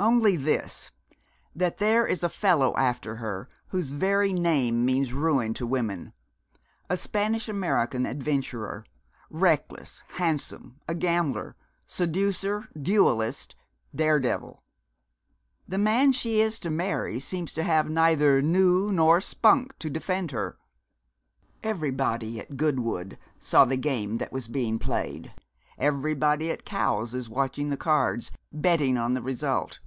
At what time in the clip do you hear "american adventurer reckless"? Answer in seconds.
7.48-10.04